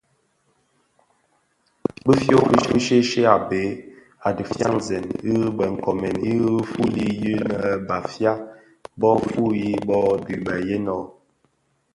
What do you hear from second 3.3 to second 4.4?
a bhee i